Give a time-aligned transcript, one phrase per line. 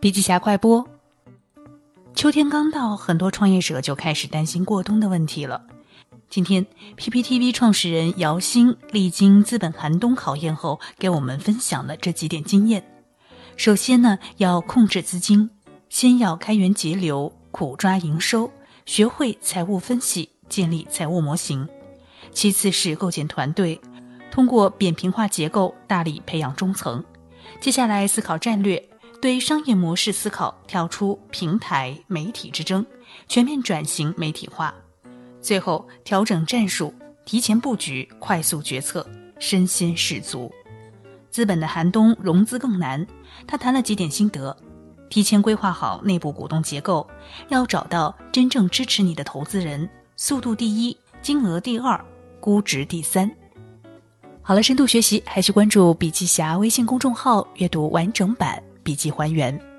[0.00, 0.86] 笔记侠快播。
[2.14, 5.62] 秋天刚到，很多创业者就开始担心过冬的问题了。
[6.28, 12.84] 今天，PPTV 创始人姚鑫历经资本寒冬考验后，给我们分享了这几点经验。
[13.56, 15.50] 首先呢，要控制资金，
[15.88, 18.50] 先要开源节流，苦抓营收，
[18.84, 21.68] 学会财务分析，建立财务模型。
[22.32, 23.80] 其次是构建团队，
[24.30, 27.04] 通过扁平化结构，大力培养中层。
[27.60, 28.82] 接下来思考战略。
[29.20, 32.84] 对商业模式思考，跳出平台媒体之争，
[33.26, 34.74] 全面转型媒体化。
[35.40, 36.92] 最后调整战术，
[37.24, 39.06] 提前布局，快速决策，
[39.38, 40.52] 身先士卒。
[41.30, 43.06] 资本的寒冬，融资更难。
[43.46, 44.54] 他谈了几点心得：
[45.08, 47.08] 提前规划好内部股东结构，
[47.48, 52.04] 要找到真正支持你的投资人，速度第一，金额第二，
[52.40, 53.34] 估值第三。
[54.46, 58.62] 好了，深度学习还需关注笔记侠微信公众号，阅读完整版。
[58.82, 59.73] 笔记还原。